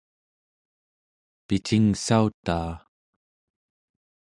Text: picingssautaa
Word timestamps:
picingssautaa 1.45 2.71